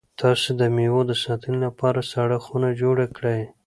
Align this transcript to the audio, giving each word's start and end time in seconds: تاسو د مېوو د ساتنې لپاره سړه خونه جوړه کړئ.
تاسو 0.21 0.49
د 0.59 0.61
مېوو 0.75 1.01
د 1.07 1.11
ساتنې 1.23 1.57
لپاره 1.65 2.07
سړه 2.11 2.37
خونه 2.45 2.69
جوړه 2.81 3.05
کړئ. 3.17 3.41